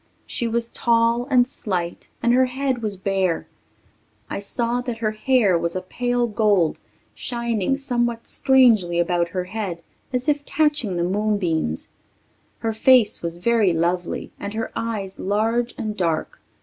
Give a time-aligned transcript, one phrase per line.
[0.25, 3.45] She was tall and slight and her head was bare.
[4.31, 6.79] I saw that her hair was a pale gold,
[7.13, 11.89] shining somewhat strangely about her head as if catching the moonbeams.
[12.61, 16.41] Her face was very lovely and her eyes large and dark.